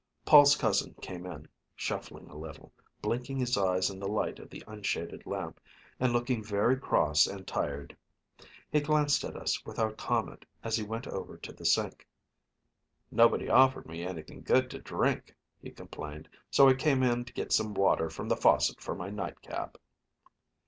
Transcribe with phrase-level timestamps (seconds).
[0.25, 4.63] Paul's cousin came in, shuffling a little, blinking his eyes in the light of the
[4.67, 5.59] unshaded lamp,
[5.99, 7.95] and looking very cross and tired.
[8.71, 12.07] He glanced at us without comment as he went over to the sink.
[13.11, 17.51] "Nobody offered me anything good to drink," he complained, "so I came in to get
[17.51, 19.77] some water from the faucet for my nightcap."